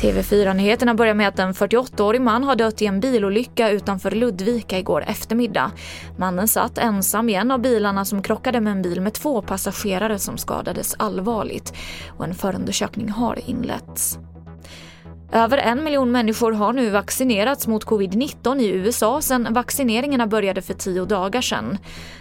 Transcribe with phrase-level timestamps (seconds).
[0.00, 5.04] TV4-nyheterna börjar med att en 48-årig man har dött i en bilolycka utanför Ludvika igår
[5.06, 5.70] eftermiddag.
[6.16, 10.18] Mannen satt ensam i en av bilarna som krockade med en bil med två passagerare
[10.18, 11.74] som skadades allvarligt
[12.18, 14.18] och en förundersökning har inletts.
[15.32, 20.74] Över en miljon människor har nu vaccinerats mot covid-19 i USA sedan vaccineringarna började för
[20.74, 21.78] tio dagar sedan.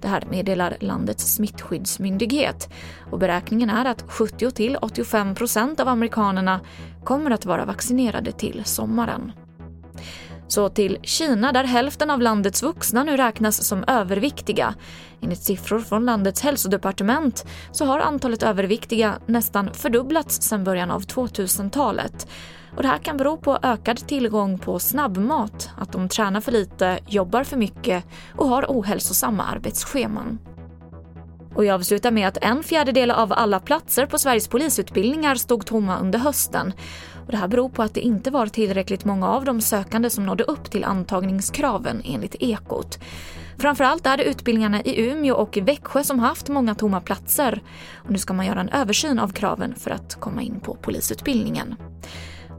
[0.00, 2.68] Det här meddelar landets smittskyddsmyndighet.
[3.10, 6.60] Och beräkningen är att 70-85 procent av amerikanerna
[7.04, 9.32] kommer att vara vaccinerade till sommaren.
[10.48, 14.74] Så till Kina där hälften av landets vuxna nu räknas som överviktiga.
[15.20, 22.26] Enligt siffror från landets hälsodepartement så har antalet överviktiga nästan fördubblats sedan början av 2000-talet.
[22.76, 26.98] Och det här kan bero på ökad tillgång på snabbmat, att de tränar för lite,
[27.06, 28.04] jobbar för mycket
[28.36, 30.38] och har ohälsosamma arbetsscheman.
[31.54, 35.98] Och jag avslutar med att en fjärdedel av alla platser på Sveriges polisutbildningar stod tomma
[35.98, 36.72] under hösten.
[37.26, 40.26] Och det här beror på att det inte var tillräckligt många av de sökande som
[40.26, 42.98] nådde upp till antagningskraven enligt Ekot.
[43.58, 47.62] Framförallt är det utbildningarna i Umeå och Växjö som haft många tomma platser.
[47.96, 51.76] Och nu ska man göra en översyn av kraven för att komma in på polisutbildningen.